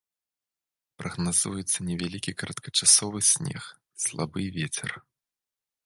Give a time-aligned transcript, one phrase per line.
[1.01, 3.63] Прагназуецца невялікі кароткачасовы снег,
[4.07, 4.91] слабы вецер.